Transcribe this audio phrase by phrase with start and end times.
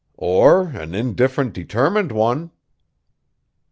[0.17, 2.49] "Or an indifferent, determined one!"